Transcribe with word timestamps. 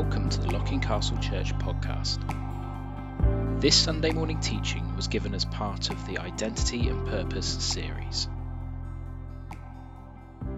welcome 0.00 0.30
to 0.30 0.40
the 0.40 0.50
Locking 0.50 0.80
Castle 0.80 1.18
Church 1.18 1.52
podcast. 1.58 2.18
This 3.60 3.76
Sunday 3.76 4.12
morning 4.12 4.40
teaching 4.40 4.96
was 4.96 5.06
given 5.08 5.34
as 5.34 5.44
part 5.44 5.90
of 5.90 6.06
the 6.06 6.16
Identity 6.16 6.88
and 6.88 7.06
Purpose 7.06 7.46
series. 7.46 8.26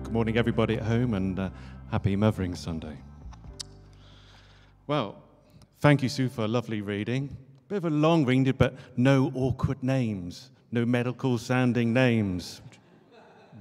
Good 0.04 0.12
morning, 0.12 0.36
everybody 0.36 0.76
at 0.76 0.84
home, 0.84 1.14
and 1.14 1.36
uh, 1.40 1.50
happy 1.90 2.14
Mothering 2.14 2.54
Sunday. 2.54 2.96
Well, 4.86 5.16
thank 5.80 6.04
you, 6.04 6.09
Sue, 6.09 6.29
for 6.29 6.43
a 6.43 6.48
lovely 6.48 6.80
reading. 6.80 7.36
Bit 7.66 7.79
of 7.79 7.86
a 7.86 7.90
long 7.90 8.24
reading, 8.24 8.54
but 8.56 8.77
no 8.96 9.32
awkward 9.34 9.82
names, 9.82 10.52
no 10.70 10.86
medical 10.86 11.36
sounding 11.36 11.93
names. 11.93 12.62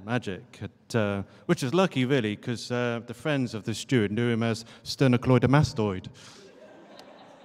Magic, 0.05 0.59
at, 0.61 0.95
uh, 0.95 1.23
which 1.45 1.63
is 1.63 1.73
lucky, 1.73 2.05
really, 2.05 2.35
because 2.35 2.71
uh, 2.71 3.01
the 3.05 3.13
friends 3.13 3.53
of 3.53 3.63
the 3.63 3.73
steward 3.73 4.11
knew 4.11 4.29
him 4.29 4.43
as 4.43 4.65
sternocleidomastoid, 4.83 6.07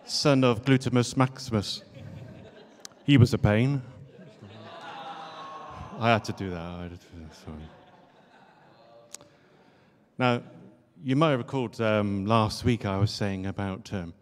son 0.05 0.45
of 0.45 0.64
Glutamus 0.64 1.16
maximus. 1.16 1.83
He 3.05 3.16
was 3.16 3.34
a 3.34 3.38
pain. 3.38 3.83
I 5.98 6.11
had 6.11 6.24
to 6.24 6.33
do 6.33 6.50
that. 6.50 6.91
To 6.91 6.97
do 6.97 6.97
that. 7.47 7.52
Now, 10.19 10.42
you 11.05 11.16
might 11.16 11.30
have 11.30 11.38
recalled 11.38 11.80
um, 11.80 12.27
last 12.27 12.64
week 12.64 12.84
I 12.84 12.97
was 12.98 13.11
saying 13.11 13.47
about 13.47 13.92
um, 13.92 14.14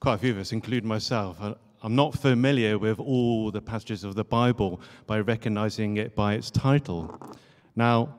quite 0.00 0.14
a 0.14 0.18
few 0.18 0.32
of 0.32 0.38
us, 0.38 0.52
including 0.52 0.88
myself. 0.88 1.36
I, 1.40 1.54
I'm 1.82 1.94
not 1.94 2.18
familiar 2.18 2.78
with 2.78 2.98
all 2.98 3.50
the 3.50 3.60
passages 3.60 4.02
of 4.02 4.14
the 4.14 4.24
Bible 4.24 4.80
by 5.06 5.20
recognizing 5.20 5.98
it 5.98 6.16
by 6.16 6.34
its 6.34 6.50
title. 6.50 7.20
Now, 7.78 8.14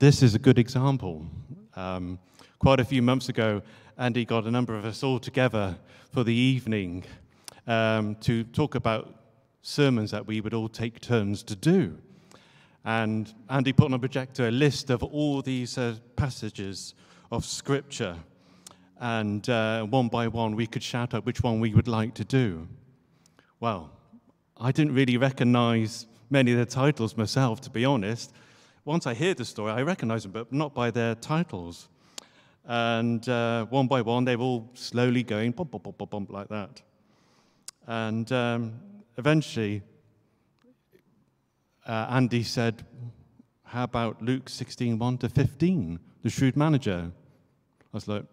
this 0.00 0.20
is 0.20 0.34
a 0.34 0.38
good 0.40 0.58
example. 0.58 1.24
Um, 1.76 2.18
quite 2.58 2.80
a 2.80 2.84
few 2.84 3.02
months 3.02 3.28
ago, 3.28 3.62
Andy 3.96 4.24
got 4.24 4.46
a 4.46 4.50
number 4.50 4.76
of 4.76 4.84
us 4.84 5.04
all 5.04 5.20
together 5.20 5.78
for 6.12 6.24
the 6.24 6.34
evening 6.34 7.04
um, 7.68 8.16
to 8.16 8.42
talk 8.42 8.74
about 8.74 9.14
sermons 9.62 10.10
that 10.10 10.26
we 10.26 10.40
would 10.40 10.54
all 10.54 10.68
take 10.68 11.00
turns 11.00 11.44
to 11.44 11.54
do. 11.54 11.96
And 12.84 13.32
Andy 13.48 13.72
put 13.72 13.84
on 13.84 13.94
a 13.94 13.98
projector 14.00 14.48
a 14.48 14.50
list 14.50 14.90
of 14.90 15.04
all 15.04 15.40
these 15.40 15.78
uh, 15.78 15.94
passages 16.16 16.94
of 17.30 17.44
Scripture. 17.44 18.16
And 18.98 19.48
uh, 19.48 19.84
one 19.84 20.08
by 20.08 20.26
one, 20.26 20.56
we 20.56 20.66
could 20.66 20.82
shout 20.82 21.14
out 21.14 21.24
which 21.24 21.44
one 21.44 21.60
we 21.60 21.72
would 21.74 21.86
like 21.86 22.14
to 22.14 22.24
do. 22.24 22.66
Well, 23.60 23.92
I 24.60 24.72
didn't 24.72 24.96
really 24.96 25.16
recognize 25.16 26.06
many 26.28 26.50
of 26.50 26.58
the 26.58 26.66
titles 26.66 27.16
myself, 27.16 27.60
to 27.60 27.70
be 27.70 27.84
honest 27.84 28.34
once 28.84 29.06
I 29.06 29.14
hear 29.14 29.34
the 29.34 29.44
story, 29.44 29.72
I 29.72 29.82
recognize 29.82 30.24
them, 30.24 30.32
but 30.32 30.52
not 30.52 30.74
by 30.74 30.90
their 30.90 31.14
titles. 31.14 31.88
And 32.66 33.26
uh, 33.28 33.66
one 33.66 33.86
by 33.86 34.02
one, 34.02 34.24
they 34.24 34.36
were 34.36 34.44
all 34.44 34.70
slowly 34.74 35.22
going 35.22 35.52
bump, 35.52 35.70
bump, 35.70 35.84
bump, 35.84 35.98
bump, 35.98 36.10
bump 36.10 36.30
like 36.30 36.48
that. 36.48 36.82
And 37.86 38.30
um, 38.32 38.74
eventually, 39.16 39.82
uh, 41.86 42.06
Andy 42.10 42.42
said, 42.42 42.84
How 43.64 43.84
about 43.84 44.22
Luke 44.22 44.48
16, 44.48 44.98
1 44.98 45.18
to 45.18 45.28
15, 45.28 45.98
the 46.22 46.30
shrewd 46.30 46.56
manager? 46.56 47.10
I 47.10 47.86
was 47.92 48.08
like, 48.08 48.24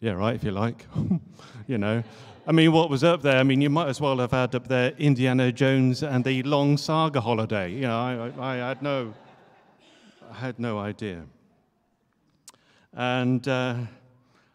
Yeah, 0.00 0.12
right, 0.12 0.34
if 0.34 0.44
you 0.44 0.50
like. 0.52 0.86
you 1.66 1.78
know. 1.78 2.02
I 2.46 2.52
mean, 2.52 2.72
what 2.72 2.90
was 2.90 3.02
up 3.02 3.22
there? 3.22 3.38
I 3.38 3.42
mean, 3.42 3.62
you 3.62 3.70
might 3.70 3.88
as 3.88 4.02
well 4.02 4.18
have 4.18 4.32
had 4.32 4.54
up 4.54 4.68
there 4.68 4.92
Indiana 4.98 5.50
Jones 5.50 6.02
and 6.02 6.22
the 6.22 6.42
long 6.42 6.76
saga 6.76 7.22
holiday. 7.22 7.72
You 7.72 7.82
know, 7.82 8.32
I, 8.38 8.52
I 8.52 8.56
had 8.56 8.82
no 8.82 9.14
I 10.30 10.34
had 10.34 10.58
no 10.58 10.78
idea. 10.78 11.22
And 12.92 13.46
uh, 13.48 13.76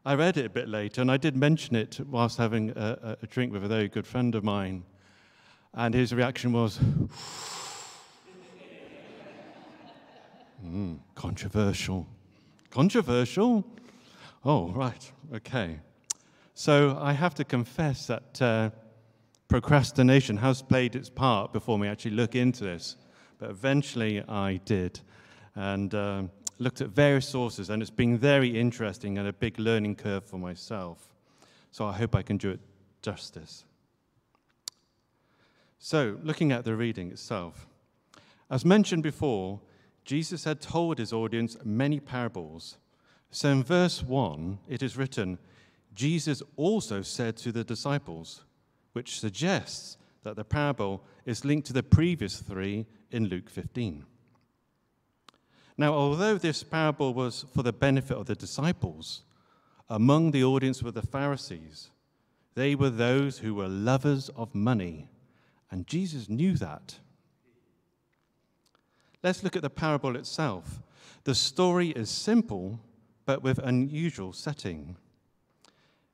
I 0.06 0.16
read 0.16 0.38
it 0.38 0.46
a 0.46 0.50
bit 0.50 0.68
later, 0.68 1.02
and 1.02 1.12
I 1.12 1.18
did 1.18 1.36
mention 1.36 1.76
it 1.76 2.00
whilst 2.08 2.38
having 2.38 2.72
a, 2.72 3.18
a 3.22 3.28
drink 3.28 3.52
with 3.54 3.64
a 3.64 3.68
very 3.68 3.88
good 3.88 4.08
friend 4.08 4.34
of 4.36 4.44
mine. 4.44 4.84
And 5.74 5.94
his 5.94 6.14
reaction 6.14 6.52
was, 6.52 6.80
mm, 10.66 11.00
controversial. 11.16 12.08
Controversial? 12.70 13.64
Oh, 14.46 14.70
right, 14.70 15.12
okay. 15.36 15.80
So 16.56 16.98
I 17.00 17.14
have 17.14 17.36
to 17.36 17.44
confess 17.44 18.08
that 18.08 18.42
uh, 18.42 18.70
procrastination 19.48 20.38
has 20.38 20.62
played 20.62 20.96
its 20.96 21.10
part 21.10 21.54
before 21.54 21.78
me 21.78 21.88
actually 21.88 22.12
look 22.12 22.36
into 22.36 22.64
this. 22.64 22.96
But 23.38 23.50
eventually 23.50 24.22
I 24.28 24.60
did 24.66 25.02
and 25.60 25.94
um, 25.94 26.32
looked 26.58 26.80
at 26.80 26.88
various 26.88 27.28
sources, 27.28 27.70
and 27.70 27.82
it's 27.82 27.92
been 27.92 28.18
very 28.18 28.58
interesting 28.58 29.18
and 29.18 29.28
a 29.28 29.34
big 29.34 29.60
learning 29.60 29.94
curve 29.94 30.24
for 30.24 30.38
myself. 30.38 31.14
So 31.72 31.86
I 31.86 31.92
hope 31.92 32.16
I 32.16 32.22
can 32.22 32.38
do 32.38 32.52
it 32.52 32.62
justice. 33.02 33.66
So, 35.78 36.18
looking 36.24 36.54
at 36.54 36.64
the 36.64 36.76
reading 36.76 37.12
itself, 37.12 37.68
as 38.50 38.64
mentioned 38.64 39.04
before, 39.04 39.60
Jesus 40.06 40.46
had 40.46 40.62
told 40.62 40.98
his 40.98 41.12
audience 41.12 41.58
many 41.66 42.00
parables. 42.00 42.78
So 43.30 43.50
in 43.50 43.64
verse 43.64 44.02
1, 44.02 44.60
it 44.70 44.82
is 44.82 44.98
written, 44.98 45.40
Jesus 45.94 46.42
also 46.56 47.02
said 47.02 47.36
to 47.38 47.52
the 47.52 47.66
disciples, 47.66 48.46
which 48.94 49.20
suggests 49.20 49.98
that 50.24 50.38
the 50.38 50.46
parable 50.46 51.04
is 51.26 51.46
linked 51.46 51.68
to 51.68 51.74
the 51.74 51.84
previous 51.84 52.40
three 52.40 52.86
in 53.12 53.26
Luke 53.26 53.50
15. 53.50 54.06
Now, 55.80 55.94
although 55.94 56.38
this 56.38 56.62
parable 56.62 57.14
was 57.14 57.46
for 57.56 57.64
the 57.64 57.72
benefit 57.72 58.18
of 58.18 58.26
the 58.26 58.36
disciples, 58.36 59.22
among 59.90 60.32
the 60.32 60.44
audience 60.44 60.84
were 60.84 60.92
the 60.92 61.02
Pharisees. 61.02 61.90
They 62.54 62.76
were 62.76 62.90
those 62.90 63.38
who 63.38 63.56
were 63.56 63.70
lovers 63.70 64.28
of 64.36 64.54
money, 64.54 65.08
and 65.72 65.88
Jesus 65.88 66.28
knew 66.28 66.58
that. 66.58 67.00
Let's 69.24 69.42
look 69.42 69.56
at 69.56 69.62
the 69.62 69.70
parable 69.70 70.18
itself. 70.18 70.82
The 71.24 71.34
story 71.34 71.92
is 71.92 72.10
simple, 72.10 72.82
but 73.26 73.42
with 73.42 73.58
unusual 73.60 74.34
setting. 74.34 74.98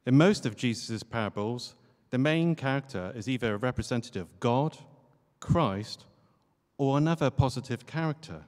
In 0.06 0.16
most 0.16 0.46
of 0.46 0.56
Jesus' 0.56 1.02
parables, 1.02 1.74
the 2.12 2.20
main 2.20 2.54
character 2.54 3.12
is 3.16 3.28
either 3.28 3.56
a 3.56 3.58
representative 3.58 4.28
of 4.28 4.40
God, 4.40 4.78
Christ, 5.40 6.06
or 6.78 7.00
another 7.00 7.32
positive 7.32 7.88
character. 7.88 8.44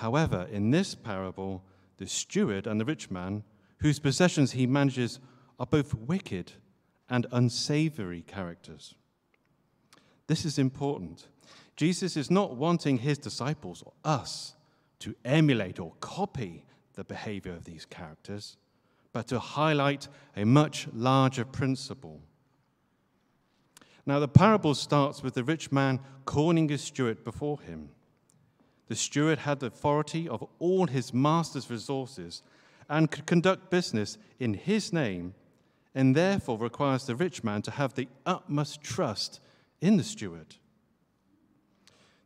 However, 0.00 0.46
in 0.52 0.72
this 0.72 0.94
parable, 0.94 1.62
the 1.96 2.06
steward 2.06 2.66
and 2.66 2.78
the 2.78 2.84
rich 2.84 3.10
man, 3.10 3.44
whose 3.78 3.98
possessions 3.98 4.52
he 4.52 4.66
manages, 4.66 5.20
are 5.58 5.64
both 5.64 5.94
wicked 5.94 6.52
and 7.08 7.24
unsavory 7.32 8.20
characters. 8.20 8.94
This 10.26 10.44
is 10.44 10.58
important. 10.58 11.28
Jesus 11.76 12.14
is 12.14 12.30
not 12.30 12.56
wanting 12.56 12.98
his 12.98 13.16
disciples 13.16 13.82
or 13.86 13.94
us 14.04 14.54
to 14.98 15.14
emulate 15.24 15.80
or 15.80 15.94
copy 16.00 16.66
the 16.92 17.04
behavior 17.04 17.52
of 17.52 17.64
these 17.64 17.86
characters, 17.86 18.58
but 19.14 19.26
to 19.28 19.38
highlight 19.38 20.08
a 20.36 20.44
much 20.44 20.88
larger 20.92 21.46
principle. 21.46 22.20
Now, 24.04 24.18
the 24.18 24.28
parable 24.28 24.74
starts 24.74 25.22
with 25.22 25.32
the 25.32 25.44
rich 25.44 25.72
man 25.72 26.00
calling 26.26 26.68
his 26.68 26.82
steward 26.82 27.24
before 27.24 27.60
him. 27.60 27.88
The 28.88 28.96
steward 28.96 29.40
had 29.40 29.60
the 29.60 29.66
authority 29.66 30.28
of 30.28 30.46
all 30.58 30.86
his 30.86 31.12
master's 31.12 31.70
resources 31.70 32.42
and 32.88 33.10
could 33.10 33.26
conduct 33.26 33.70
business 33.70 34.16
in 34.38 34.54
his 34.54 34.92
name, 34.92 35.34
and 35.94 36.14
therefore 36.14 36.58
requires 36.58 37.06
the 37.06 37.16
rich 37.16 37.42
man 37.42 37.62
to 37.62 37.72
have 37.72 37.94
the 37.94 38.08
utmost 38.24 38.82
trust 38.82 39.40
in 39.80 39.96
the 39.96 40.04
steward. 40.04 40.56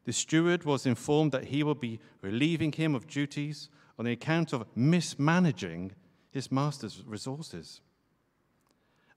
The 0.05 0.12
steward 0.12 0.64
was 0.64 0.87
informed 0.87 1.32
that 1.32 1.44
he 1.44 1.62
will 1.62 1.75
be 1.75 2.00
relieving 2.20 2.73
him 2.73 2.94
of 2.94 3.06
duties 3.06 3.69
on 3.99 4.05
the 4.05 4.12
account 4.12 4.52
of 4.52 4.67
mismanaging 4.75 5.93
his 6.31 6.50
master's 6.50 7.02
resources. 7.06 7.81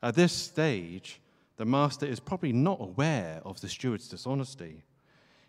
At 0.01 0.15
this 0.15 0.33
stage, 0.33 1.21
the 1.57 1.65
master 1.65 2.05
is 2.05 2.19
probably 2.19 2.53
not 2.53 2.81
aware 2.81 3.41
of 3.45 3.61
the 3.61 3.69
steward's 3.69 4.07
dishonesty. 4.07 4.83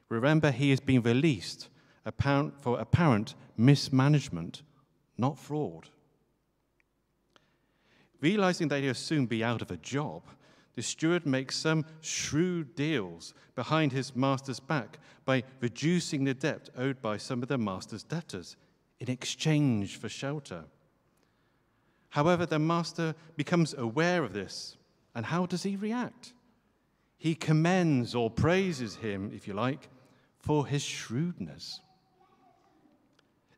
Remember, 0.08 0.50
he 0.50 0.70
is 0.70 0.80
being 0.80 1.02
released 1.02 1.68
apparent, 2.04 2.60
for 2.60 2.78
apparent 2.78 3.34
mismanagement, 3.56 4.62
not 5.16 5.38
fraud. 5.38 5.88
Realizing 8.20 8.68
that 8.68 8.82
he'll 8.82 8.94
soon 8.94 9.26
be 9.26 9.44
out 9.44 9.62
of 9.62 9.70
a 9.70 9.76
job, 9.76 10.22
the 10.74 10.82
steward 10.82 11.24
makes 11.24 11.56
some 11.56 11.84
shrewd 12.00 12.74
deals 12.74 13.34
behind 13.54 13.92
his 13.92 14.16
master's 14.16 14.60
back 14.60 14.98
by 15.24 15.44
reducing 15.60 16.24
the 16.24 16.34
debt 16.34 16.68
owed 16.76 17.00
by 17.00 17.16
some 17.16 17.42
of 17.42 17.48
the 17.48 17.58
master's 17.58 18.02
debtors 18.02 18.56
in 18.98 19.10
exchange 19.10 19.96
for 19.96 20.08
shelter. 20.08 20.64
However, 22.10 22.46
the 22.46 22.58
master 22.58 23.14
becomes 23.36 23.74
aware 23.74 24.24
of 24.24 24.32
this, 24.32 24.76
and 25.14 25.26
how 25.26 25.46
does 25.46 25.62
he 25.62 25.76
react? 25.76 26.32
He 27.18 27.34
commends 27.34 28.14
or 28.14 28.30
praises 28.30 28.96
him, 28.96 29.30
if 29.34 29.48
you 29.48 29.54
like, 29.54 29.88
for 30.38 30.66
his 30.66 30.82
shrewdness. 30.82 31.80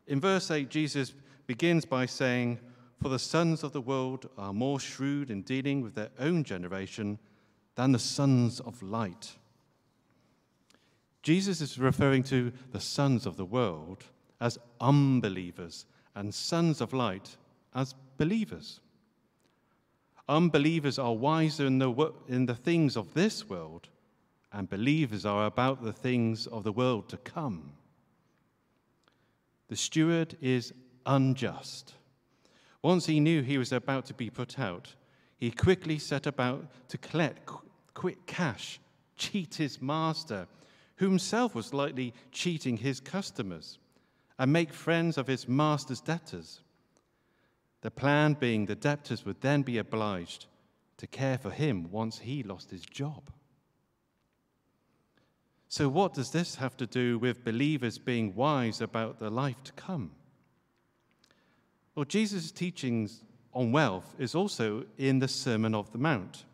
In 0.07 0.21
verse 0.21 0.51
8, 0.51 0.69
Jesus 0.69 1.15
begins 1.47 1.85
by 1.85 2.07
saying, 2.07 2.59
For 3.03 3.09
the 3.09 3.19
sons 3.19 3.63
of 3.63 3.73
the 3.73 3.81
world 3.81 4.29
are 4.39 4.53
more 4.53 4.81
shrewd 4.81 5.31
in 5.31 5.43
dealing 5.43 5.83
with 5.83 5.95
their 5.95 6.11
own 6.19 6.45
generation 6.45 7.19
than 7.75 7.93
the 7.93 7.99
sons 7.99 8.61
of 8.61 8.83
light. 8.83 9.37
Jesus 11.23 11.61
is 11.61 11.79
referring 11.79 12.23
to 12.25 12.53
the 12.71 12.81
sons 12.81 13.27
of 13.27 13.37
the 13.37 13.45
world 13.45 14.05
as 14.41 14.59
unbelievers 14.81 15.87
and 16.15 16.33
sons 16.33 16.81
of 16.81 16.93
light 16.93 17.37
as 17.75 17.95
believers. 18.17 18.81
Unbelievers 20.29 20.99
are 20.99 21.15
wiser 21.15 21.67
in 21.67 21.79
the, 21.79 22.13
in 22.29 22.47
the 22.47 22.55
things 22.55 22.97
of 22.97 23.15
this 23.15 23.49
world, 23.49 23.89
and 24.53 24.71
believers 24.71 25.27
are 25.27 25.47
about 25.47 25.83
the 25.83 25.93
things 25.93 26.47
of 26.47 26.65
the 26.65 26.73
world 26.73 27.09
to 27.09 27.17
come. 27.19 27.73
The 29.69 29.77
steward 29.77 30.37
is 30.41 30.73
unjust. 31.05 31.95
Once 32.83 33.07
he 33.07 33.21
knew 33.21 33.43
he 33.43 33.59
was 33.59 33.73
about 33.73 34.07
to 34.07 34.15
be 34.15 34.31
put 34.31 34.59
out, 34.59 34.95
he 35.37 35.51
quickly 35.51 35.99
set 35.99 36.27
about 36.27 36.71
to 36.89 36.99
collect 36.99 37.51
quick 37.95 38.27
cash, 38.27 38.81
cheat 39.17 39.57
his 39.57 39.83
master, 39.83 40.47
who 40.97 41.09
himself 41.09 41.55
was 41.55 41.75
likely 41.75 42.15
cheating 42.31 42.77
his 42.77 43.01
customers, 43.01 43.79
and 44.39 44.53
make 44.53 44.73
friends 44.73 45.19
of 45.19 45.27
his 45.27 45.49
master's 45.49 46.01
debtors. 46.01 46.61
The 47.81 47.91
plan 47.91 48.35
being 48.35 48.67
the 48.67 48.75
debtors 48.75 49.25
would 49.25 49.41
then 49.41 49.63
be 49.63 49.79
obliged 49.79 50.47
to 50.99 51.07
care 51.07 51.39
for 51.39 51.51
him 51.51 51.91
once 51.91 52.19
he 52.19 52.43
lost 52.43 52.71
his 52.71 52.83
job. 52.83 53.31
So, 55.69 55.89
what 55.89 56.15
does 56.15 56.31
this 56.31 56.55
have 56.57 56.77
to 56.77 56.87
do 56.87 57.19
with 57.19 57.45
believers 57.45 57.99
being 57.99 58.35
wise 58.35 58.81
about 58.81 59.19
the 59.19 59.31
life 59.31 59.63
to 59.65 59.73
come? 59.73 60.13
Well, 61.95 62.05
Jesus' 62.05 62.53
teachings 62.53 63.25
on 63.53 63.73
wealth 63.73 64.15
is 64.19 64.35
also 64.35 64.85
in 64.99 65.19
the 65.19 65.29
Sermon 65.29 65.75
of 65.75 65.91
the 65.91 65.99
Mount, 65.99 66.45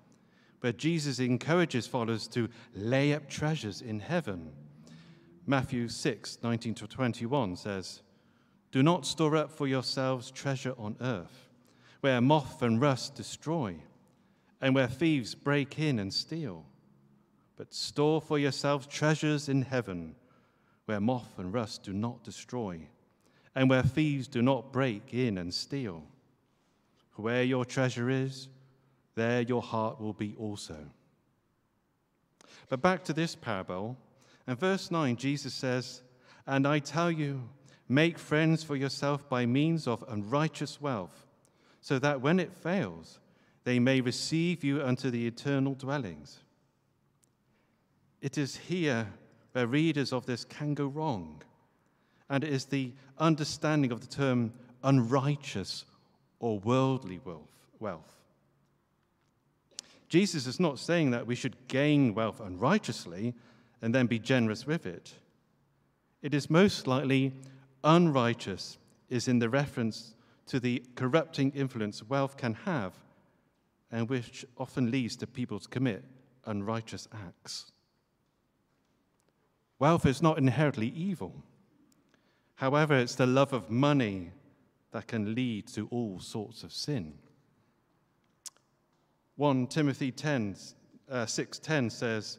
where 0.60 0.72
Jesus 0.72 1.18
encourages 1.18 1.86
followers 1.86 2.28
to 2.28 2.48
lay 2.74 3.12
up 3.12 3.28
treasures 3.28 3.82
in 3.82 4.00
heaven. 4.00 4.52
Matthew 5.46 5.88
6, 5.88 6.38
19 6.42 6.74
to 6.74 6.86
21 6.86 7.56
says, 7.56 8.02
Do 8.70 8.82
not 8.82 9.04
store 9.04 9.36
up 9.36 9.50
for 9.50 9.66
yourselves 9.66 10.30
treasure 10.30 10.74
on 10.78 10.96
earth, 11.00 11.48
where 12.00 12.20
moth 12.20 12.62
and 12.62 12.80
rust 12.80 13.16
destroy, 13.16 13.74
and 14.60 14.74
where 14.74 14.86
thieves 14.86 15.34
break 15.34 15.78
in 15.78 15.98
and 15.98 16.14
steal. 16.14 16.64
But 17.62 17.74
store 17.74 18.20
for 18.20 18.40
yourselves 18.40 18.88
treasures 18.88 19.48
in 19.48 19.62
heaven, 19.62 20.16
where 20.86 20.98
moth 20.98 21.38
and 21.38 21.54
rust 21.54 21.84
do 21.84 21.92
not 21.92 22.24
destroy 22.24 22.88
and 23.54 23.70
where 23.70 23.84
thieves 23.84 24.26
do 24.26 24.42
not 24.42 24.72
break 24.72 25.14
in 25.14 25.38
and 25.38 25.54
steal. 25.54 26.02
Where 27.14 27.44
your 27.44 27.64
treasure 27.64 28.10
is, 28.10 28.48
there 29.14 29.42
your 29.42 29.62
heart 29.62 30.00
will 30.00 30.12
be 30.12 30.34
also. 30.40 30.76
But 32.68 32.82
back 32.82 33.04
to 33.04 33.12
this 33.12 33.36
parable, 33.36 33.96
In 34.48 34.56
verse 34.56 34.90
9, 34.90 35.14
Jesus 35.14 35.54
says, 35.54 36.02
And 36.48 36.66
I 36.66 36.80
tell 36.80 37.12
you, 37.12 37.48
make 37.88 38.18
friends 38.18 38.64
for 38.64 38.74
yourself 38.74 39.28
by 39.28 39.46
means 39.46 39.86
of 39.86 40.04
unrighteous 40.08 40.80
wealth, 40.80 41.28
so 41.80 42.00
that 42.00 42.20
when 42.20 42.40
it 42.40 42.52
fails, 42.52 43.20
they 43.62 43.78
may 43.78 44.00
receive 44.00 44.64
you 44.64 44.82
unto 44.82 45.10
the 45.10 45.28
eternal 45.28 45.76
dwellings. 45.76 46.41
It 48.22 48.38
is 48.38 48.56
here 48.56 49.08
where 49.52 49.66
readers 49.66 50.12
of 50.12 50.24
this 50.24 50.44
can 50.44 50.72
go 50.72 50.86
wrong 50.86 51.42
and 52.30 52.44
it 52.44 52.50
is 52.50 52.64
the 52.64 52.92
understanding 53.19 53.92
of 53.92 54.00
the 54.00 54.06
term 54.06 54.54
unrighteous 54.82 55.84
or 56.38 56.58
worldly 56.60 57.20
wealth. 57.78 58.16
Jesus 60.08 60.46
is 60.46 60.58
not 60.58 60.78
saying 60.78 61.10
that 61.10 61.26
we 61.26 61.34
should 61.34 61.56
gain 61.69 62.14
wealth 62.14 62.40
unrighteously 62.40 63.34
and 63.82 63.94
then 63.94 64.06
be 64.06 64.19
generous 64.19 64.66
with 64.66 64.86
it. 64.86 65.12
It 66.22 66.32
is 66.32 66.48
most 66.48 66.86
likely 66.86 67.32
unrighteous, 67.82 68.78
is 69.10 69.28
in 69.28 69.40
the 69.40 69.48
reference 69.48 70.14
to 70.46 70.60
the 70.60 70.82
corrupting 70.94 71.50
influence 71.52 72.02
wealth 72.02 72.36
can 72.36 72.54
have, 72.54 72.94
and 73.90 74.08
which 74.08 74.46
often 74.56 74.90
leads 74.90 75.16
to 75.16 75.26
people 75.26 75.58
to 75.58 75.69
commit 75.69 76.04
unrighteous 76.46 77.08
acts. 77.26 77.72
Wealth 79.82 80.06
is 80.06 80.23
not 80.23 80.38
inherently 80.38 80.93
evil. 80.94 81.34
However, 82.55 82.94
it's 82.94 83.17
the 83.17 83.26
love 83.26 83.52
of 83.52 83.69
money 83.69 84.31
that 84.93 85.08
can 85.08 85.34
lead 85.34 85.67
to 85.75 85.88
all 85.90 86.20
sorts 86.20 86.62
of 86.62 86.73
sin. 86.73 87.14
1 89.34 89.67
Timothy 89.67 90.12
10, 90.12 90.55
uh, 91.11 91.25
6.10 91.25 91.90
says, 91.90 92.38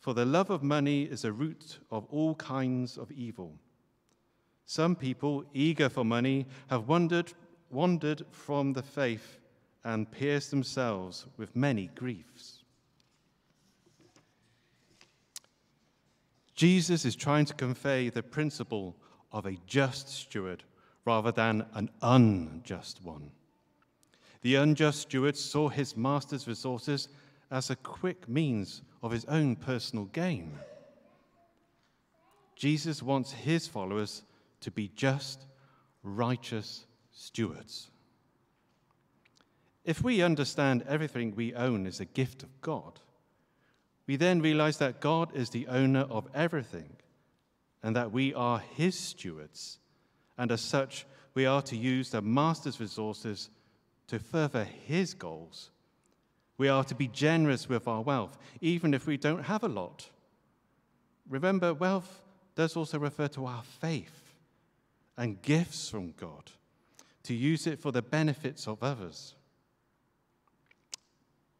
For 0.00 0.14
the 0.14 0.24
love 0.24 0.50
of 0.50 0.64
money 0.64 1.04
is 1.04 1.24
a 1.24 1.30
root 1.30 1.78
of 1.92 2.06
all 2.10 2.34
kinds 2.34 2.98
of 2.98 3.12
evil. 3.12 3.54
Some 4.66 4.96
people, 4.96 5.44
eager 5.54 5.88
for 5.88 6.04
money, 6.04 6.44
have 6.70 6.88
wandered, 6.88 7.34
wandered 7.70 8.24
from 8.32 8.72
the 8.72 8.82
faith 8.82 9.38
and 9.84 10.10
pierced 10.10 10.50
themselves 10.50 11.24
with 11.36 11.54
many 11.54 11.86
griefs. 11.94 12.57
Jesus 16.58 17.04
is 17.04 17.14
trying 17.14 17.44
to 17.44 17.54
convey 17.54 18.08
the 18.08 18.20
principle 18.20 18.96
of 19.30 19.46
a 19.46 19.56
just 19.68 20.08
steward 20.08 20.64
rather 21.04 21.30
than 21.30 21.64
an 21.74 21.88
unjust 22.02 22.98
one. 23.04 23.30
The 24.42 24.56
unjust 24.56 25.02
steward 25.02 25.36
saw 25.36 25.68
his 25.68 25.96
master's 25.96 26.48
resources 26.48 27.10
as 27.52 27.70
a 27.70 27.76
quick 27.76 28.28
means 28.28 28.82
of 29.04 29.12
his 29.12 29.24
own 29.26 29.54
personal 29.54 30.06
gain. 30.06 30.58
Jesus 32.56 33.04
wants 33.04 33.30
his 33.30 33.68
followers 33.68 34.24
to 34.62 34.72
be 34.72 34.90
just, 34.96 35.46
righteous 36.02 36.86
stewards. 37.12 37.88
If 39.84 40.02
we 40.02 40.22
understand 40.22 40.82
everything 40.88 41.36
we 41.36 41.54
own 41.54 41.86
is 41.86 42.00
a 42.00 42.04
gift 42.04 42.42
of 42.42 42.60
God, 42.62 42.98
we 44.08 44.16
then 44.16 44.40
realize 44.40 44.78
that 44.78 45.00
God 45.00 45.36
is 45.36 45.50
the 45.50 45.68
owner 45.68 46.06
of 46.10 46.26
everything 46.34 46.96
and 47.82 47.94
that 47.94 48.10
we 48.10 48.32
are 48.34 48.58
his 48.58 48.98
stewards, 48.98 49.78
and 50.36 50.50
as 50.50 50.62
such, 50.62 51.06
we 51.34 51.44
are 51.46 51.62
to 51.62 51.76
use 51.76 52.10
the 52.10 52.22
master's 52.22 52.80
resources 52.80 53.50
to 54.08 54.18
further 54.18 54.64
his 54.64 55.12
goals. 55.12 55.70
We 56.56 56.68
are 56.68 56.82
to 56.84 56.94
be 56.94 57.06
generous 57.06 57.68
with 57.68 57.86
our 57.86 58.00
wealth, 58.00 58.36
even 58.62 58.94
if 58.94 59.06
we 59.06 59.18
don't 59.18 59.44
have 59.44 59.62
a 59.62 59.68
lot. 59.68 60.08
Remember, 61.28 61.74
wealth 61.74 62.22
does 62.56 62.76
also 62.76 62.98
refer 62.98 63.28
to 63.28 63.44
our 63.44 63.62
faith 63.62 64.32
and 65.18 65.40
gifts 65.42 65.90
from 65.90 66.14
God, 66.18 66.50
to 67.24 67.34
use 67.34 67.66
it 67.66 67.78
for 67.78 67.92
the 67.92 68.02
benefits 68.02 68.66
of 68.66 68.82
others. 68.82 69.34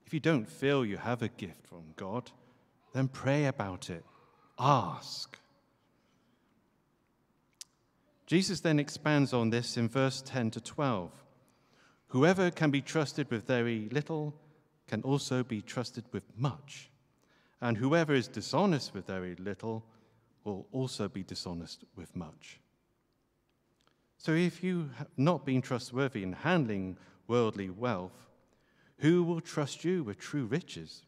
If 0.07 0.15
you 0.15 0.21
don't 0.21 0.49
feel 0.49 0.87
you 0.87 0.97
have 0.97 1.21
a 1.21 1.29
gift 1.29 1.67
from 1.67 1.83
God, 1.95 2.31
then 2.93 3.09
pray 3.09 3.47
about 3.47 3.91
it. 3.91 4.05
Ask. 4.59 5.39
Jesus 8.27 8.61
then 8.61 8.79
expands 8.79 9.33
on 9.33 9.51
this 9.51 9.77
in 9.77 9.89
verse 9.89 10.23
10 10.25 10.51
to 10.53 10.61
12. 10.61 11.11
Whoever 12.09 12.51
can 12.51 12.71
be 12.71 12.81
trusted 12.81 13.31
with 13.31 13.47
very 13.47 13.89
little 13.91 14.35
can 14.87 15.03
also 15.03 15.43
be 15.43 15.63
trusted 15.63 16.05
with 16.13 16.25
much. 16.37 16.91
And 17.61 17.77
whoever 17.77 18.15
is 18.15 18.29
dishonest 18.29 18.95
with 18.95 19.07
very 19.07 19.35
little 19.37 19.85
will 20.45 20.67
also 20.73 21.09
be 21.09 21.23
dishonest 21.23 21.85
with 21.97 22.15
much. 22.15 22.61
So 24.19 24.33
if 24.33 24.63
you 24.63 24.91
have 24.97 25.09
not 25.17 25.47
been 25.47 25.63
trustworthy 25.63 26.23
in 26.23 26.33
handling 26.33 26.97
worldly 27.29 27.71
wealth, 27.71 28.27
who 28.99 29.23
will 29.23 29.41
trust 29.41 29.85
you 29.85 30.03
with 30.03 30.19
true 30.19 30.47
riches? 30.47 31.03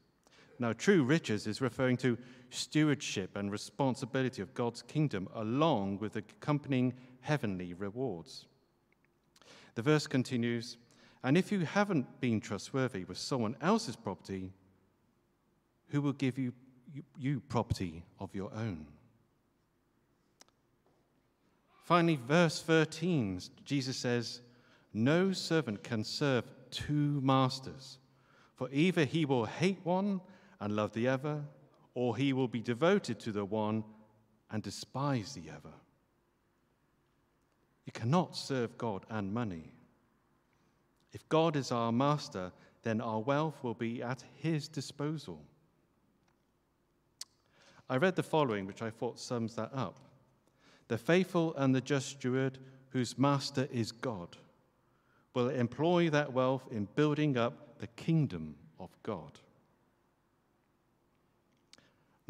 Now, 0.61 0.75
true 0.75 1.03
riches 1.03 1.47
is 1.47 1.63
referring 1.63 1.97
to 1.99 2.19
stewardship 2.51 3.35
and 3.35 3.51
responsibility 3.51 4.43
of 4.43 4.53
God's 4.53 4.83
kingdom 4.83 5.27
along 5.35 6.01
with 6.01 6.13
the 6.13 6.19
accompanying 6.19 6.93
heavenly 7.23 7.73
rewards. 7.73 8.45
The 9.75 9.83
verse 9.83 10.07
continues 10.07 10.77
And 11.25 11.39
if 11.39 11.51
you 11.51 11.61
haven't 11.61 12.21
been 12.21 12.43
trustworthy 12.43 13.05
with 13.05 13.17
someone 13.17 13.57
else's 13.63 13.97
property, 13.97 14.53
who 15.89 16.03
will 16.03 16.13
give 16.13 16.39
you, 16.39 16.53
you, 16.93 17.05
you 17.19 17.41
property 17.41 18.05
of 18.19 18.35
your 18.35 18.53
own? 18.55 18.87
Finally, 21.85 22.21
verse 22.29 22.61
13, 22.61 23.41
Jesus 23.65 23.97
says, 23.97 24.43
No 24.93 25.33
servant 25.33 25.83
can 25.83 26.05
serve 26.05 26.45
two 26.71 27.19
masters, 27.23 27.99
for 28.55 28.69
either 28.71 29.07
he 29.07 29.25
will 29.25 29.47
hate 29.47 29.81
one 29.85 30.21
and 30.61 30.77
love 30.77 30.93
the 30.93 31.09
other, 31.09 31.43
or 31.95 32.17
he 32.17 32.33
will 32.33 32.49
be 32.49 32.61
devoted 32.61 33.19
to 33.21 33.33
the 33.33 33.45
one 33.45 33.85
and 34.51 34.63
despise 34.63 35.35
the 35.35 35.51
other. 35.51 35.75
You 37.87 37.93
cannot 37.93 38.37
serve 38.37 38.79
God 38.79 39.07
and 39.09 39.33
money. 39.33 39.73
If 41.13 41.29
God 41.29 41.57
is 41.57 41.73
our 41.73 41.91
master, 41.91 42.53
then 42.83 43.01
our 43.01 43.21
wealth 43.21 43.63
will 43.63 43.75
be 43.75 44.03
at 44.03 44.23
his 44.37 44.69
disposal. 44.69 45.43
I 47.89 47.97
read 47.97 48.15
the 48.15 48.23
following, 48.23 48.67
which 48.67 48.83
I 48.83 48.91
thought 48.91 49.19
sums 49.19 49.57
that 49.57 49.71
up 49.75 49.99
The 50.89 50.99
faithful 50.99 51.55
and 51.57 51.75
the 51.75 51.81
just 51.81 52.09
steward, 52.09 52.59
whose 52.91 53.19
master 53.19 53.69
is 53.73 53.93
God, 53.93 54.37
will 55.35 55.49
employ 55.49 56.11
that 56.11 56.33
wealth 56.33 56.67
in 56.71 56.89
building 56.97 57.37
up 57.37 57.79
the 57.79 57.87
kingdom 57.89 58.57
of 58.79 58.91
God. 59.03 59.39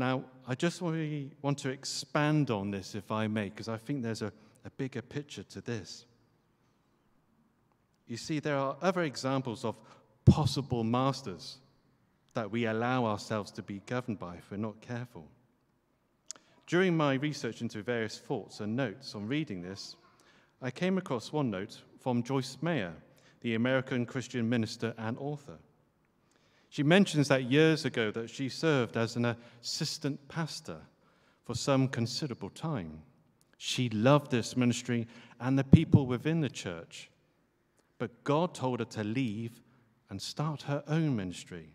Now, 0.01 0.25
I 0.49 0.55
just 0.55 0.81
really 0.81 1.31
want 1.43 1.59
to 1.59 1.69
expand 1.69 2.51
on 2.51 2.71
this, 2.71 2.95
if 2.95 3.13
I 3.13 3.27
may, 3.27 3.51
because 3.51 3.69
I 3.69 3.77
think 3.77 4.03
there's 4.03 4.23
a, 4.23 4.33
a 4.65 4.71
bigger 4.79 5.03
picture 5.03 5.43
to 5.43 5.61
this. 5.61 6.07
You 8.07 8.17
see, 8.17 8.39
there 8.39 8.57
are 8.57 8.79
other 8.81 9.03
examples 9.03 9.63
of 9.63 9.77
possible 10.25 10.85
masters 10.85 11.59
that 12.33 12.51
we 12.51 12.65
allow 12.65 13.05
ourselves 13.05 13.51
to 13.51 13.63
be 13.63 13.83
governed 13.85 14.19
by 14.19 14.37
if 14.37 14.51
we're 14.51 14.57
not 14.57 14.81
careful. 14.81 15.29
During 16.67 16.97
my 16.97 17.15
research 17.17 17.61
into 17.61 17.83
various 17.83 18.19
thoughts 18.19 18.61
and 18.61 18.75
notes 18.75 19.15
on 19.15 19.29
reading 19.29 19.61
this, 19.61 19.97
I 20.63 20.71
came 20.71 20.97
across 20.97 21.31
one 21.31 21.51
note 21.51 21.79
from 22.01 22.23
Joyce 22.23 22.57
Meyer, 22.63 22.95
the 23.43 23.55
American 23.55 24.07
Christian 24.07 24.49
minister 24.49 24.95
and 24.97 25.19
author. 25.19 25.59
She 26.71 26.85
mentions 26.85 27.27
that 27.29 27.51
years 27.51 27.85
ago 27.85 28.13
that 28.13 28.31
she 28.31 28.49
served 28.49 28.97
as 28.97 29.17
an 29.17 29.37
assistant 29.61 30.29
pastor 30.29 30.79
for 31.45 31.55
some 31.55 31.89
considerable 31.89 32.51
time. 32.51 33.03
She 33.59 33.89
loved 33.89 34.31
this 34.31 34.57
ministry 34.57 35.09
and 35.41 35.59
the 35.59 35.65
people 35.65 36.07
within 36.07 36.41
the 36.41 36.49
church. 36.49 37.11
But 37.99 38.23
God 38.23 38.55
told 38.55 38.79
her 38.79 38.87
to 38.87 39.03
leave 39.03 39.61
and 40.09 40.23
start 40.23 40.63
her 40.63 40.85
own 40.87 41.17
ministry. 41.17 41.75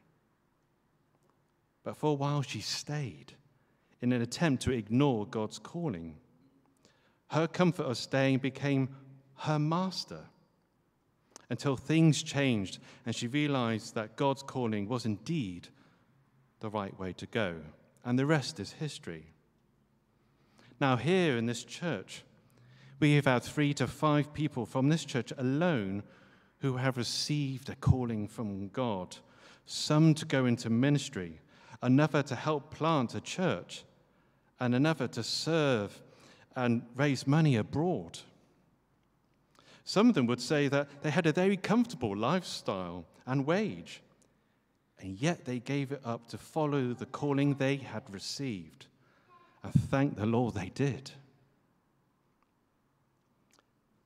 But 1.83 1.97
for 1.97 2.11
a 2.11 2.13
while 2.13 2.41
she 2.41 2.61
stayed 2.61 3.33
in 4.01 4.13
an 4.13 4.21
attempt 4.21 4.63
to 4.63 4.71
ignore 4.71 5.25
God's 5.27 5.59
calling. 5.59 6.15
Her 7.31 7.47
comfort 7.47 7.83
of 7.83 7.97
staying 7.97 8.37
became 8.37 8.95
her 9.39 9.59
master 9.59 10.21
until 11.49 11.75
things 11.75 12.23
changed 12.23 12.79
and 13.05 13.15
she 13.15 13.27
realized 13.27 13.95
that 13.95 14.15
God's 14.15 14.43
calling 14.43 14.87
was 14.87 15.05
indeed 15.05 15.67
the 16.59 16.69
right 16.69 16.97
way 16.99 17.13
to 17.13 17.25
go. 17.25 17.57
And 18.03 18.17
the 18.17 18.25
rest 18.25 18.59
is 18.59 18.73
history. 18.73 19.33
Now, 20.79 20.97
here 20.97 21.37
in 21.37 21.45
this 21.45 21.63
church, 21.63 22.23
we 22.99 23.15
have 23.15 23.25
had 23.25 23.43
three 23.43 23.73
to 23.75 23.87
five 23.87 24.33
people 24.33 24.65
from 24.65 24.89
this 24.89 25.05
church 25.05 25.31
alone 25.37 26.03
who 26.59 26.77
have 26.77 26.97
received 26.97 27.69
a 27.69 27.75
calling 27.75 28.27
from 28.27 28.69
God, 28.69 29.17
some 29.65 30.13
to 30.15 30.25
go 30.25 30.45
into 30.45 30.69
ministry, 30.69 31.39
another 31.81 32.23
to 32.23 32.35
help 32.35 32.71
plant 32.71 33.15
a 33.15 33.21
church, 33.21 33.83
and 34.59 34.73
another 34.73 35.07
to 35.09 35.23
serve 35.23 36.01
and 36.55 36.83
raise 36.95 37.27
money 37.27 37.57
abroad. 37.57 38.19
Some 39.85 40.09
of 40.09 40.15
them 40.15 40.25
would 40.25 40.41
say 40.41 40.67
that 40.67 41.03
they 41.03 41.11
had 41.11 41.27
a 41.27 41.31
very 41.31 41.55
comfortable 41.55 42.17
lifestyle 42.17 43.05
and 43.27 43.45
wage, 43.45 44.01
and 44.99 45.15
yet 45.21 45.45
they 45.45 45.59
gave 45.59 45.91
it 45.91 46.01
up 46.03 46.27
to 46.29 46.39
follow 46.39 46.93
the 46.93 47.05
calling 47.05 47.53
they 47.53 47.77
had 47.77 48.01
received. 48.11 48.87
And 49.63 49.73
thank 49.73 50.15
the 50.15 50.25
Lord 50.25 50.55
they 50.55 50.71
did. 50.73 51.11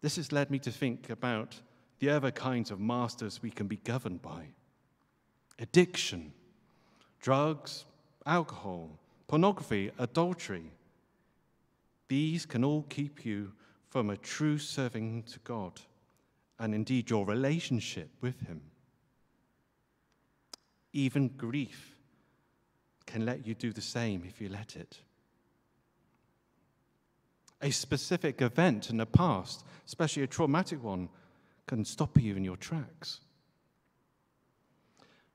This 0.02 0.18
has 0.18 0.32
led 0.32 0.52
me 0.52 0.60
to 0.60 0.72
think 0.72 1.10
about 1.10 1.60
the 2.00 2.10
other 2.10 2.32
kinds 2.32 2.72
of 2.72 2.80
masters 2.80 3.42
we 3.42 3.50
can 3.50 3.68
be 3.68 3.78
governed 3.78 4.22
by 4.22 4.48
addiction, 5.60 6.32
drugs, 7.22 7.86
alcohol, 8.26 8.98
pornography, 9.28 9.92
adultery. 9.98 10.72
These 12.08 12.46
can 12.46 12.64
all 12.64 12.84
keep 12.90 13.26
you 13.26 13.52
from 13.90 14.10
a 14.10 14.18
true 14.18 14.58
serving 14.58 15.24
to 15.24 15.40
God 15.40 15.82
and 16.60 16.76
indeed 16.76 17.10
your 17.10 17.26
relationship 17.26 18.10
with 18.22 18.40
Him. 18.42 18.62
Even 20.94 21.30
grief 21.30 21.96
can 23.06 23.26
let 23.26 23.46
you 23.48 23.56
do 23.56 23.72
the 23.72 23.82
same 23.82 24.24
if 24.28 24.40
you 24.40 24.50
let 24.50 24.76
it. 24.76 25.00
A 27.62 27.72
specific 27.72 28.42
event 28.42 28.90
in 28.90 28.98
the 28.98 29.06
past, 29.06 29.66
especially 29.86 30.24
a 30.24 30.28
traumatic 30.28 30.82
one, 30.84 31.10
can 31.68 31.84
stop 31.84 32.20
you 32.20 32.36
in 32.36 32.44
your 32.44 32.58
tracks. 32.58 33.22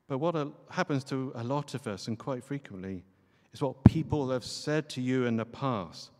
But 0.06 0.18
what 0.18 0.36
happens 0.70 1.04
to 1.04 1.32
a 1.34 1.44
lot 1.44 1.74
of 1.74 1.86
us, 1.86 2.08
and 2.08 2.18
quite 2.18 2.44
frequently, 2.44 3.04
is 3.52 3.62
what 3.62 3.84
people 3.84 4.30
have 4.30 4.44
said 4.44 4.88
to 4.90 5.00
you 5.00 5.26
in 5.26 5.36
the 5.36 5.44
past 5.44 6.10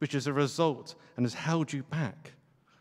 which 0.00 0.14
is 0.14 0.26
a 0.26 0.32
result 0.32 0.94
and 1.16 1.24
has 1.24 1.34
held 1.34 1.72
you 1.72 1.82
back, 1.84 2.32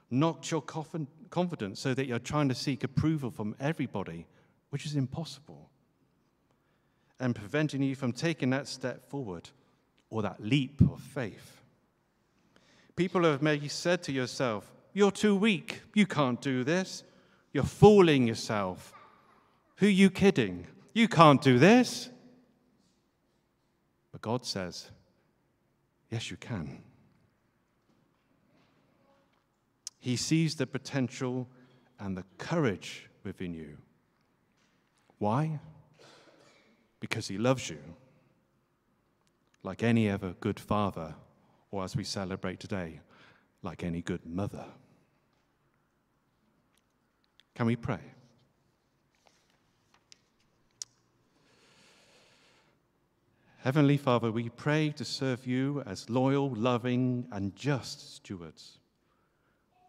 knocked 0.10 0.50
your 0.50 0.62
confidence 0.62 1.80
so 1.80 1.94
that 1.94 2.08
you're 2.08 2.18
trying 2.18 2.50
to 2.50 2.56
seek 2.56 2.84
approval 2.84 3.30
from 3.30 3.56
everybody, 3.60 4.26
which 4.70 4.86
is 4.86 4.96
impossible, 4.96 5.70
and 7.20 7.36
preventing 7.36 7.84
you 7.84 7.94
from 7.94 8.14
taking 8.14 8.50
that 8.50 8.68
step 8.68 9.10
forward 9.10 9.50
or 10.10 10.22
that 10.22 10.42
leap 10.42 10.80
of 10.82 11.02
faith. 11.02 11.62
People 12.96 13.24
have 13.24 13.42
maybe 13.42 13.68
said 13.68 14.02
to 14.04 14.14
yourself, 14.14 14.72
You're 14.94 15.12
too 15.12 15.36
weak. 15.36 15.82
You 15.94 16.06
can't 16.06 16.42
do 16.42 16.64
this. 16.64 17.04
You're 17.52 17.64
fooling 17.64 18.28
yourself. 18.28 18.94
Who 19.78 19.88
are 19.88 19.90
you 19.90 20.10
kidding? 20.10 20.68
You 20.94 21.10
can't 21.10 21.42
do 21.42 21.60
this. 21.60 22.10
But 24.14 24.22
God 24.22 24.46
says, 24.46 24.90
Yes, 26.10 26.32
you 26.32 26.38
can. 26.38 26.82
He 30.00 30.16
sees 30.16 30.56
the 30.56 30.66
potential 30.66 31.48
and 32.00 32.18
the 32.18 32.24
courage 32.38 33.10
within 33.24 33.54
you. 33.54 33.78
Why? 35.18 35.60
Because 37.00 37.28
He 37.28 37.38
loves 37.38 37.70
you, 37.70 37.80
like 39.64 39.84
any 39.84 40.10
other 40.10 40.36
good 40.40 40.60
father, 40.60 41.16
or 41.72 41.84
as 41.84 41.96
we 41.96 42.04
celebrate 42.04 42.60
today, 42.60 43.02
like 43.62 43.84
any 43.84 44.02
good 44.02 44.26
mother. 44.26 44.66
Can 47.54 47.66
we 47.66 47.76
pray? 47.76 48.00
Heavenly 53.62 53.98
Father, 53.98 54.32
we 54.32 54.48
pray 54.48 54.92
to 54.92 55.04
serve 55.04 55.46
you 55.46 55.84
as 55.86 56.10
loyal, 56.10 56.50
loving, 56.52 57.28
and 57.34 57.54
just 57.58 58.16
stewards. 58.16 58.79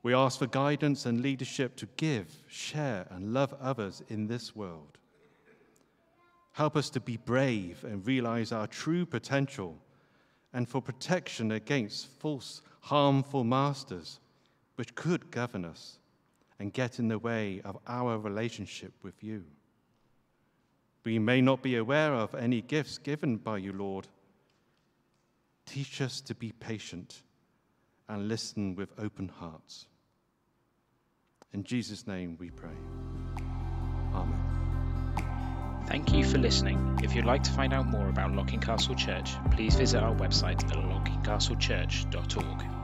We 0.02 0.14
ask 0.14 0.38
for 0.38 0.46
guidance 0.46 1.04
and 1.04 1.20
leadership 1.20 1.76
to 1.76 1.88
give, 1.96 2.34
share, 2.48 3.06
and 3.10 3.34
love 3.34 3.54
others 3.60 4.02
in 4.08 4.26
this 4.26 4.56
world. 4.56 4.98
Help 6.52 6.76
us 6.76 6.90
to 6.90 7.00
be 7.00 7.18
brave 7.18 7.84
and 7.84 8.06
realize 8.06 8.50
our 8.50 8.66
true 8.66 9.04
potential, 9.04 9.76
and 10.52 10.68
for 10.68 10.80
protection 10.80 11.52
against 11.52 12.08
false, 12.18 12.62
harmful 12.80 13.44
masters 13.44 14.20
which 14.76 14.94
could 14.94 15.30
govern 15.30 15.64
us 15.64 15.98
and 16.58 16.72
get 16.72 16.98
in 16.98 17.08
the 17.08 17.18
way 17.18 17.60
of 17.64 17.76
our 17.86 18.18
relationship 18.18 18.92
with 19.02 19.22
you. 19.22 19.44
We 21.04 21.18
may 21.18 21.40
not 21.40 21.62
be 21.62 21.76
aware 21.76 22.14
of 22.14 22.34
any 22.34 22.62
gifts 22.62 22.98
given 22.98 23.36
by 23.36 23.58
you, 23.58 23.72
Lord. 23.72 24.06
Teach 25.66 26.00
us 26.00 26.20
to 26.22 26.34
be 26.34 26.52
patient 26.52 27.22
and 28.08 28.28
listen 28.28 28.74
with 28.74 28.90
open 28.98 29.28
hearts. 29.28 29.86
In 31.52 31.64
Jesus' 31.64 32.06
name 32.06 32.36
we 32.38 32.50
pray. 32.50 32.70
Amen. 34.14 34.38
Thank 35.86 36.12
you 36.12 36.24
for 36.24 36.38
listening. 36.38 37.00
If 37.02 37.14
you'd 37.14 37.24
like 37.24 37.42
to 37.42 37.50
find 37.50 37.72
out 37.72 37.86
more 37.86 38.08
about 38.08 38.32
Locking 38.32 38.60
Castle 38.60 38.94
Church, 38.94 39.32
please 39.50 39.74
visit 39.74 40.00
our 40.00 40.14
website 40.14 40.64
at 40.64 40.76
lockingcastlechurch.org. 40.76 42.79